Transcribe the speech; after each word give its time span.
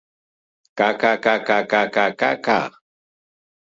Ca, 0.77 0.89
ca, 1.01 1.11
ca, 1.25 1.35
ca, 1.47 1.57
ca, 1.95 2.09
ca, 2.21 2.35
ca! 2.45 2.59